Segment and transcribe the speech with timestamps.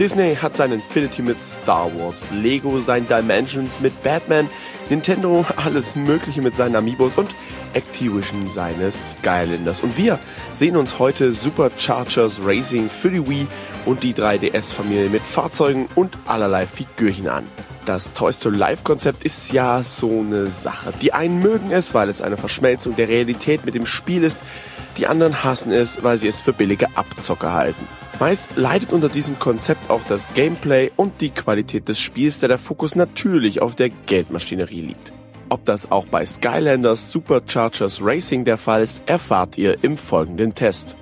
[0.00, 4.48] Disney hat sein Infinity mit Star Wars, Lego sein Dimensions mit Batman,
[4.88, 7.34] Nintendo alles Mögliche mit seinen Amiibos und
[7.74, 9.82] Activision seine Skylanders.
[9.82, 10.18] Und wir
[10.54, 13.46] sehen uns heute Superchargers Racing für die Wii
[13.84, 17.44] und die 3DS-Familie mit Fahrzeugen und allerlei Figürchen an.
[17.84, 20.94] Das Toys to Life Konzept ist ja so eine Sache.
[21.02, 24.38] Die einen mögen es, weil es eine Verschmelzung der Realität mit dem Spiel ist.
[24.96, 27.86] Die anderen hassen es, weil sie es für billige Abzocker halten.
[28.20, 32.58] Meist leidet unter diesem Konzept auch das Gameplay und die Qualität des Spiels, da der
[32.58, 35.10] Fokus natürlich auf der Geldmaschinerie liegt.
[35.48, 40.96] Ob das auch bei Skylanders Superchargers Racing der Fall ist, erfahrt ihr im folgenden Test.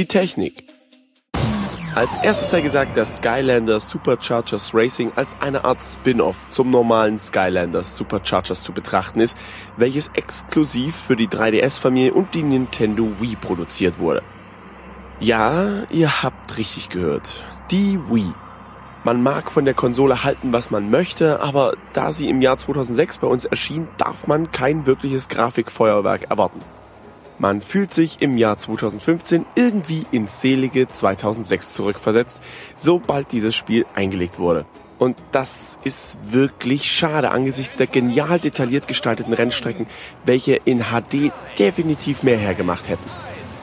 [0.00, 0.64] Die Technik.
[1.94, 7.98] Als erstes sei gesagt, dass Skylanders Superchargers Racing als eine Art Spin-off zum normalen Skylanders
[7.98, 9.36] Superchargers zu betrachten ist,
[9.76, 14.22] welches exklusiv für die 3DS-Familie und die Nintendo Wii produziert wurde.
[15.18, 17.44] Ja, ihr habt richtig gehört.
[17.70, 18.32] Die Wii.
[19.04, 23.18] Man mag von der Konsole halten, was man möchte, aber da sie im Jahr 2006
[23.18, 26.62] bei uns erschien, darf man kein wirkliches Grafikfeuerwerk erwarten.
[27.40, 32.38] Man fühlt sich im Jahr 2015 irgendwie ins selige 2006 zurückversetzt,
[32.78, 34.66] sobald dieses Spiel eingelegt wurde.
[34.98, 39.86] Und das ist wirklich schade angesichts der genial detailliert gestalteten Rennstrecken,
[40.26, 43.08] welche in HD definitiv mehr hergemacht hätten.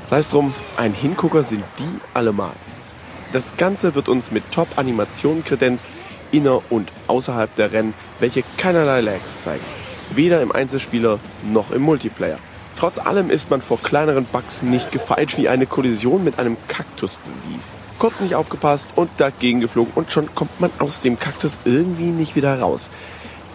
[0.09, 2.53] Sei es drum, ein Hingucker sind die allemal.
[3.31, 5.85] Das Ganze wird uns mit Top-Animationen kredenzt,
[6.31, 9.63] inner und außerhalb der Rennen, welche keinerlei Lags zeigen.
[10.15, 12.37] Weder im Einzelspieler noch im Multiplayer.
[12.79, 17.17] Trotz allem ist man vor kleineren Bugs nicht gefeit, wie eine Kollision mit einem Kaktus
[17.23, 17.71] bewies.
[17.97, 22.35] Kurz nicht aufgepasst und dagegen geflogen und schon kommt man aus dem Kaktus irgendwie nicht
[22.35, 22.91] wieder raus.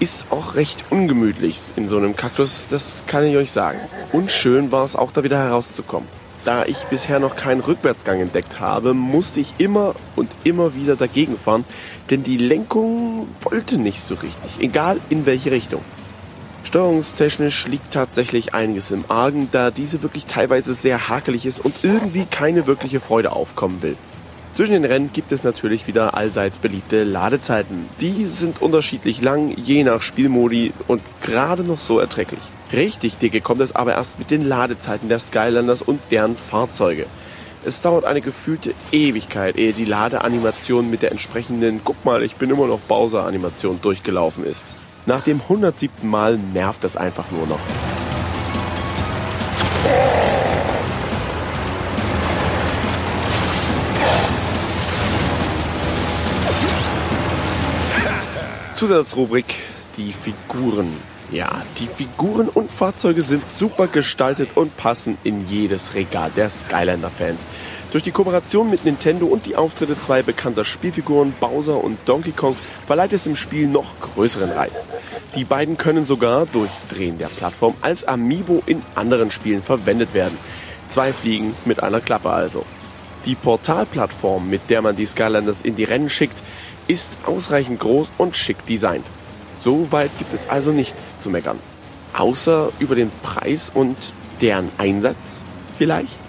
[0.00, 3.78] Ist auch recht ungemütlich in so einem Kaktus, das kann ich euch sagen.
[4.10, 6.08] Und schön war es auch da wieder herauszukommen.
[6.44, 11.38] Da ich bisher noch keinen Rückwärtsgang entdeckt habe, musste ich immer und immer wieder dagegen
[11.38, 11.64] fahren,
[12.10, 15.84] denn die Lenkung wollte nicht so richtig, egal in welche Richtung.
[16.64, 22.24] Steuerungstechnisch liegt tatsächlich einiges im Argen, da diese wirklich teilweise sehr hakelig ist und irgendwie
[22.24, 23.96] keine wirkliche Freude aufkommen will.
[24.54, 27.88] Zwischen den Rennen gibt es natürlich wieder allseits beliebte Ladezeiten.
[28.00, 32.40] Die sind unterschiedlich lang, je nach Spielmodi und gerade noch so erträglich.
[32.72, 37.06] Richtig dicke kommt es aber erst mit den Ladezeiten der Skylanders und deren Fahrzeuge.
[37.64, 42.50] Es dauert eine gefühlte Ewigkeit, ehe die Ladeanimation mit der entsprechenden Guck mal, ich bin
[42.50, 44.64] immer noch Bowser Animation durchgelaufen ist.
[45.04, 46.08] Nach dem 107.
[46.08, 47.58] Mal nervt es einfach nur noch.
[58.76, 59.54] Zusatzrubrik
[59.96, 60.92] die Figuren.
[61.30, 67.46] Ja, die Figuren und Fahrzeuge sind super gestaltet und passen in jedes Regal der Skylander-Fans.
[67.92, 72.56] Durch die Kooperation mit Nintendo und die Auftritte zwei bekannter Spielfiguren, Bowser und Donkey Kong,
[72.86, 74.88] verleiht es im Spiel noch größeren Reiz.
[75.36, 80.38] Die beiden können sogar durch Drehen der Plattform als Amiibo in anderen Spielen verwendet werden.
[80.88, 82.64] Zwei Fliegen mit einer Klappe also.
[83.26, 86.36] Die Portalplattform, mit der man die Skylanders in die Rennen schickt,
[86.88, 89.04] ist ausreichend groß und schick designt.
[89.60, 91.58] Soweit gibt es also nichts zu meckern.
[92.16, 93.98] Außer über den Preis und
[94.40, 95.44] deren Einsatz
[95.76, 96.21] vielleicht?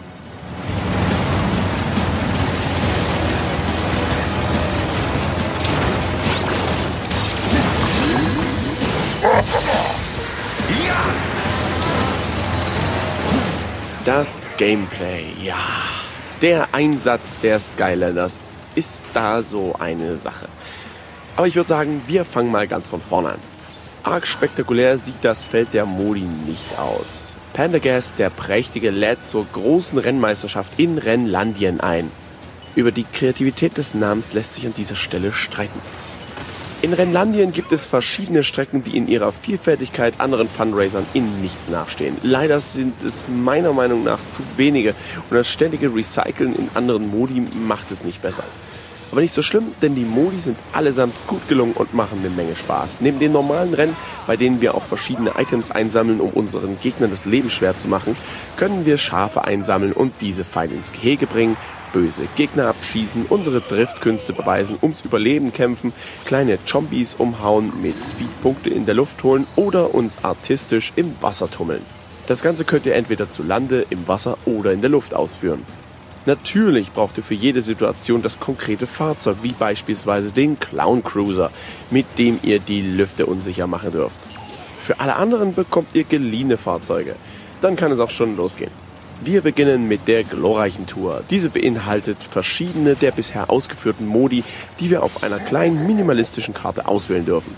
[14.58, 15.58] Gameplay, ja.
[16.42, 20.48] Der Einsatz der Skylanders ist da so eine Sache.
[21.36, 23.40] Aber ich würde sagen, wir fangen mal ganz von vorne an.
[24.04, 27.34] Arg spektakulär sieht das Feld der Modi nicht aus.
[27.54, 32.12] Pendergast, der Prächtige, lädt zur großen Rennmeisterschaft in Rennlandien ein.
[32.76, 35.80] Über die Kreativität des Namens lässt sich an dieser Stelle streiten.
[36.83, 42.18] In Rennlandien gibt es verschiedene Strecken, die in ihrer Vielfältigkeit anderen Fundraisern in nichts nachstehen.
[42.24, 44.89] Leider sind es meiner Meinung nach zu wenige
[45.30, 48.44] und das ständige Recyceln in anderen Modi macht es nicht besser.
[49.13, 52.57] Aber nicht so schlimm, denn die Modi sind allesamt gut gelungen und machen eine Menge
[52.57, 52.97] Spaß.
[53.00, 53.95] Neben den normalen Rennen,
[54.27, 58.18] bei denen wir auch verschiedene Items einsammeln, um unseren Gegnern das Leben schwer zu machen,
[58.57, 61.56] können wir Schafe einsammeln und diese fein ins Gehege bringen,
[61.94, 65.94] böse Gegner abschießen, unsere Driftkünste beweisen, ums Überleben kämpfen,
[66.25, 71.81] kleine Zombies umhauen, mit Speedpunkte in der Luft holen oder uns artistisch im Wasser tummeln.
[72.28, 75.63] Das Ganze könnt ihr entweder zu Lande, im Wasser oder in der Luft ausführen.
[76.25, 81.51] Natürlich braucht ihr für jede Situation das konkrete Fahrzeug, wie beispielsweise den Clown Cruiser,
[81.92, 84.19] mit dem ihr die Lüfte unsicher machen dürft.
[84.81, 87.16] Für alle anderen bekommt ihr geliehene Fahrzeuge.
[87.62, 88.82] Dann kann es auch schon losgehen.
[89.25, 91.24] Wir beginnen mit der glorreichen Tour.
[91.30, 94.44] Diese beinhaltet verschiedene der bisher ausgeführten Modi,
[94.81, 97.56] die wir auf einer kleinen minimalistischen Karte auswählen dürfen.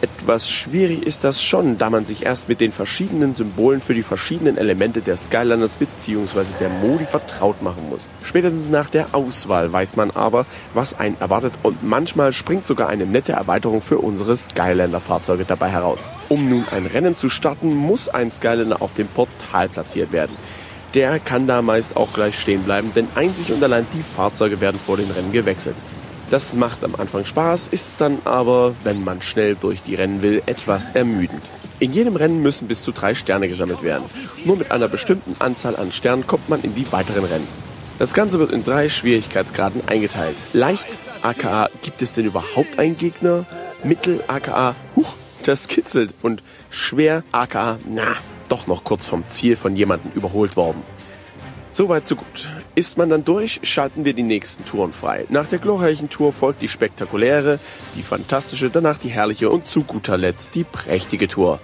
[0.00, 4.02] Etwas schwierig ist das schon, da man sich erst mit den verschiedenen Symbolen für die
[4.02, 6.44] verschiedenen Elemente der Skylanders bzw.
[6.58, 8.00] der Modi vertraut machen muss.
[8.22, 13.04] Spätestens nach der Auswahl weiß man aber, was einen erwartet und manchmal springt sogar eine
[13.04, 16.08] nette Erweiterung für unsere Skylander-Fahrzeuge dabei heraus.
[16.30, 20.34] Um nun ein Rennen zu starten, muss ein Skylander auf dem Portal platziert werden
[20.94, 24.80] der kann da meist auch gleich stehen bleiben, denn einzig und allein die Fahrzeuge werden
[24.84, 25.76] vor den Rennen gewechselt.
[26.30, 30.42] Das macht am Anfang Spaß, ist dann aber, wenn man schnell durch die Rennen will,
[30.46, 31.42] etwas ermüdend.
[31.80, 34.04] In jedem Rennen müssen bis zu drei Sterne gesammelt werden.
[34.44, 37.48] Nur mit einer bestimmten Anzahl an Sternen kommt man in die weiteren Rennen.
[37.98, 40.36] Das Ganze wird in drei Schwierigkeitsgraden eingeteilt.
[40.52, 40.86] Leicht,
[41.22, 43.44] aka, gibt es denn überhaupt einen Gegner?
[43.82, 45.14] Mittel, aka, huch,
[45.44, 46.14] das kitzelt.
[46.22, 48.16] Und schwer, aka, na,
[48.48, 50.82] doch noch kurz vom Ziel von jemandem überholt worden.
[51.76, 52.50] Soweit so gut.
[52.76, 55.26] Ist man dann durch, schalten wir die nächsten Touren frei.
[55.28, 57.58] Nach der glorreichen Tour folgt die spektakuläre,
[57.96, 61.58] die fantastische, danach die herrliche und zu guter Letzt die prächtige Tour.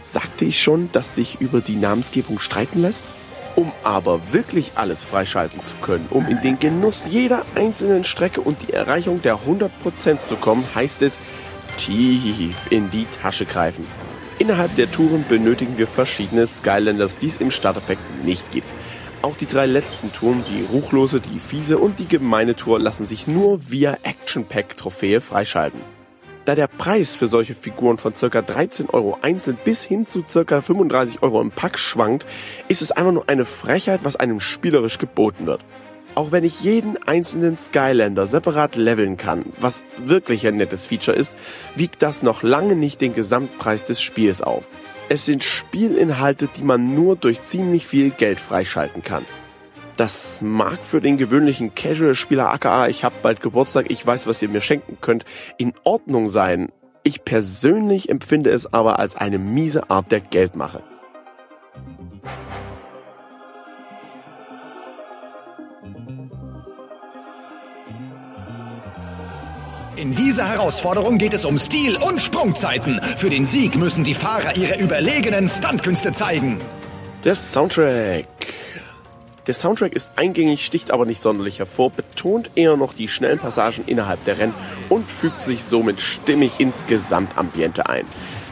[0.00, 3.06] Sagte ich schon, dass sich über die Namensgebung streiten lässt?
[3.54, 8.58] Um aber wirklich alles freischalten zu können, um in den Genuss jeder einzelnen Strecke und
[8.66, 9.70] die Erreichung der 100%
[10.26, 11.18] zu kommen, heißt es
[11.76, 13.86] tief in die Tasche greifen.
[14.40, 18.68] Innerhalb der Touren benötigen wir verschiedene Skylanders, die es im Starterpack nicht gibt.
[19.20, 23.26] Auch die drei letzten Touren, die ruchlose, die fiese und die gemeine Tour, lassen sich
[23.26, 25.80] nur via Action Pack Trophäe freischalten.
[26.44, 28.40] Da der Preis für solche Figuren von ca.
[28.40, 30.62] 13 Euro einzeln bis hin zu ca.
[30.62, 32.24] 35 Euro im Pack schwankt,
[32.68, 35.64] ist es einfach nur eine Frechheit, was einem spielerisch geboten wird.
[36.14, 41.34] Auch wenn ich jeden einzelnen Skylander separat leveln kann, was wirklich ein nettes Feature ist,
[41.76, 44.64] wiegt das noch lange nicht den Gesamtpreis des Spiels auf.
[45.08, 49.24] Es sind Spielinhalte, die man nur durch ziemlich viel Geld freischalten kann.
[49.96, 54.48] Das mag für den gewöhnlichen Casual-Spieler aka ich hab bald Geburtstag, ich weiß, was ihr
[54.48, 55.24] mir schenken könnt,
[55.56, 56.70] in Ordnung sein.
[57.02, 60.82] Ich persönlich empfinde es aber als eine miese Art der Geldmache.
[69.98, 73.00] In dieser Herausforderung geht es um Stil und Sprungzeiten.
[73.16, 76.58] Für den Sieg müssen die Fahrer ihre überlegenen Stuntkünste zeigen.
[77.24, 78.26] Der Soundtrack.
[79.48, 83.82] Der Soundtrack ist eingängig, sticht aber nicht sonderlich hervor, betont eher noch die schnellen Passagen
[83.86, 84.54] innerhalb der Rennen
[84.88, 88.06] und fügt sich somit stimmig ins Gesamtambiente ein.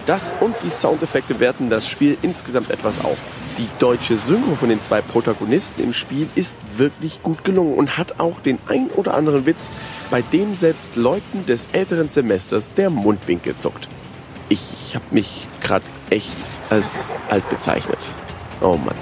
[0.06, 3.18] Das und die Soundeffekte werten das Spiel insgesamt etwas auf.
[3.58, 8.20] Die deutsche Synchro von den zwei Protagonisten im Spiel ist wirklich gut gelungen und hat
[8.20, 9.70] auch den ein oder anderen Witz,
[10.10, 13.88] bei dem selbst Leuten des älteren Semesters der Mundwinkel zuckt.
[14.50, 16.36] Ich habe mich gerade echt
[16.68, 17.98] als alt bezeichnet.
[18.60, 18.94] Oh Mann.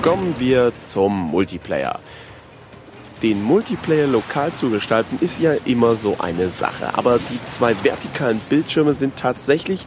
[0.00, 1.98] Kommen wir zum Multiplayer
[3.22, 6.96] den Multiplayer lokal zu gestalten, ist ja immer so eine Sache.
[6.98, 9.86] Aber die zwei vertikalen Bildschirme sind tatsächlich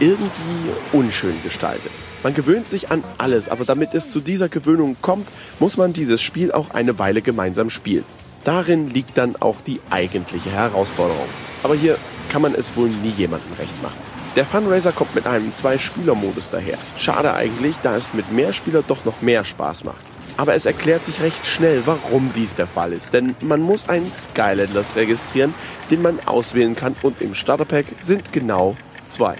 [0.00, 1.92] irgendwie unschön gestaltet.
[2.22, 5.28] Man gewöhnt sich an alles, aber damit es zu dieser Gewöhnung kommt,
[5.60, 8.04] muss man dieses Spiel auch eine Weile gemeinsam spielen.
[8.44, 11.28] Darin liegt dann auch die eigentliche Herausforderung.
[11.62, 11.96] Aber hier
[12.28, 13.98] kann man es wohl nie jemandem recht machen.
[14.36, 16.76] Der Funraiser kommt mit einem Zwei-Spieler-Modus daher.
[16.98, 20.13] Schade eigentlich, da es mit mehr Spieler doch noch mehr Spaß macht.
[20.36, 23.12] Aber es erklärt sich recht schnell, warum dies der Fall ist.
[23.12, 25.54] Denn man muss einen Skylanders registrieren,
[25.90, 28.76] den man auswählen kann und im Starterpack sind genau
[29.06, 29.36] zwei.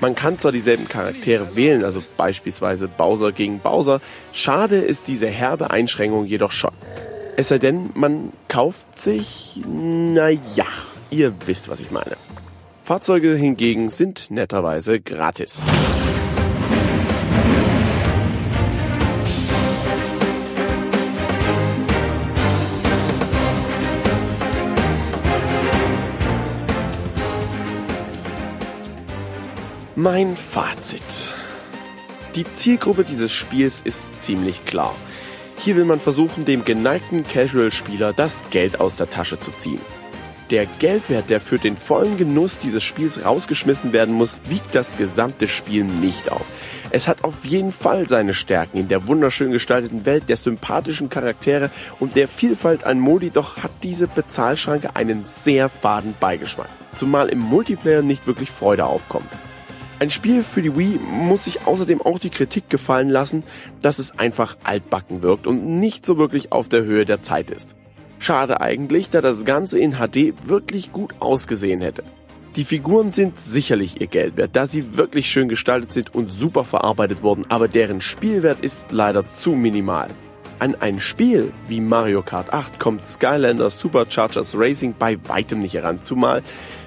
[0.00, 4.00] Man kann zwar dieselben Charaktere wählen, also beispielsweise Bowser gegen Bowser,
[4.32, 6.72] schade ist diese herbe Einschränkung jedoch schon.
[7.36, 10.66] Es sei denn, man kauft sich, naja,
[11.10, 12.16] ihr wisst, was ich meine.
[12.84, 15.60] Fahrzeuge hingegen sind netterweise gratis.
[30.02, 31.02] Mein Fazit.
[32.34, 34.94] Die Zielgruppe dieses Spiels ist ziemlich klar.
[35.58, 39.82] Hier will man versuchen, dem geneigten Casual-Spieler das Geld aus der Tasche zu ziehen.
[40.48, 45.48] Der Geldwert, der für den vollen Genuss dieses Spiels rausgeschmissen werden muss, wiegt das gesamte
[45.48, 46.46] Spiel nicht auf.
[46.90, 51.68] Es hat auf jeden Fall seine Stärken in der wunderschön gestalteten Welt, der sympathischen Charaktere
[51.98, 56.70] und der Vielfalt an Modi, doch hat diese Bezahlschranke einen sehr faden Beigeschmack.
[56.96, 59.28] Zumal im Multiplayer nicht wirklich Freude aufkommt.
[60.00, 63.42] Ein Spiel für die Wii muss sich außerdem auch die Kritik gefallen lassen,
[63.82, 67.76] dass es einfach altbacken wirkt und nicht so wirklich auf der Höhe der Zeit ist.
[68.18, 72.02] Schade eigentlich, da das Ganze in HD wirklich gut ausgesehen hätte.
[72.56, 76.64] Die Figuren sind sicherlich ihr Geld wert, da sie wirklich schön gestaltet sind und super
[76.64, 80.08] verarbeitet wurden, aber deren Spielwert ist leider zu minimal.
[80.60, 86.02] An ein Spiel wie Mario Kart 8 kommt Skylander Superchargers Racing bei weitem nicht heran,
[86.02, 86.42] zumal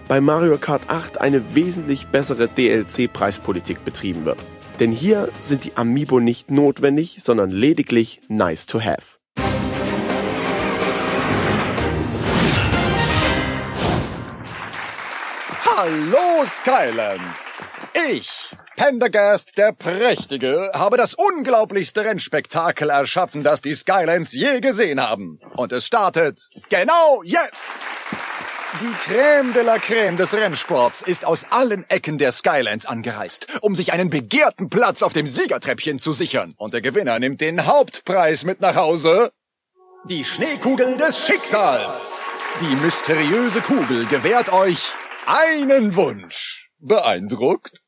[0.08, 4.40] bei Mario Kart 8 eine wesentlich bessere DLC-Preispolitik betrieben wird.
[4.80, 9.18] Denn hier sind die Amiibo nicht notwendig, sondern lediglich nice to have.
[15.66, 17.62] Hallo Skylands!
[18.10, 25.40] Ich, Pendergast der Prächtige, habe das unglaublichste Rennspektakel erschaffen, das die Skylands je gesehen haben.
[25.56, 27.68] Und es startet genau jetzt!
[28.84, 33.78] Die Crème de la Crème des Rennsports ist aus allen Ecken der Skylands angereist, um
[33.78, 36.54] sich einen begehrten Platz auf dem Siegertreppchen zu sichern.
[36.58, 39.32] Und der Gewinner nimmt den Hauptpreis mit nach Hause.
[40.04, 42.20] Die Schneekugel des Schicksals.
[42.60, 44.92] Die mysteriöse Kugel gewährt euch
[45.28, 46.70] einen Wunsch.
[46.80, 47.80] Beeindruckt?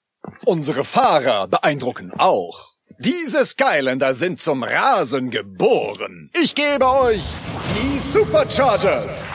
[0.45, 2.69] Unsere Fahrer beeindrucken auch.
[2.99, 6.29] Diese Skylander sind zum Rasen geboren.
[6.41, 7.25] Ich gebe euch
[7.75, 9.25] die Superchargers.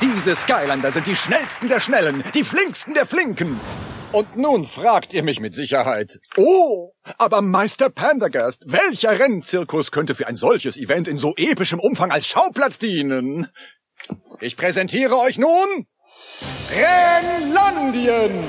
[0.00, 3.58] Diese Skylander sind die schnellsten der Schnellen, die flinksten der Flinken.
[4.12, 6.20] Und nun fragt ihr mich mit Sicherheit.
[6.36, 12.12] Oh, aber Meister Pendergast, welcher Rennzirkus könnte für ein solches Event in so epischem Umfang
[12.12, 13.48] als Schauplatz dienen?
[14.40, 15.86] Ich präsentiere euch nun
[16.70, 18.44] Rennlandien.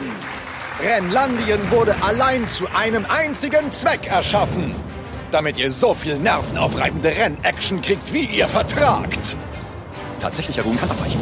[0.84, 4.76] Rennlandien wurde allein zu einem einzigen Zweck erschaffen.
[5.32, 9.36] Damit ihr so viel nervenaufreibende Rennaction kriegt, wie ihr vertragt.
[10.20, 11.22] Tatsächlicher Ruhm kann abweichen.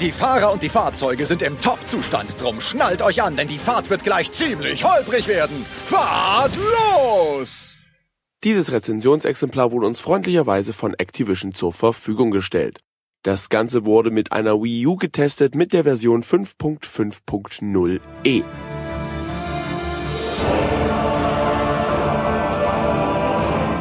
[0.00, 3.90] Die Fahrer und die Fahrzeuge sind im Top-Zustand, drum schnallt euch an, denn die Fahrt
[3.90, 5.66] wird gleich ziemlich holprig werden.
[5.84, 7.74] Fahrt los!
[8.42, 12.80] Dieses Rezensionsexemplar wurde uns freundlicherweise von Activision zur Verfügung gestellt.
[13.22, 18.42] Das Ganze wurde mit einer Wii U getestet mit der Version 5.5.0e.